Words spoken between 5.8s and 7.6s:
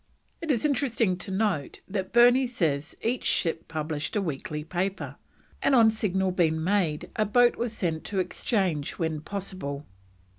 signal being made a boat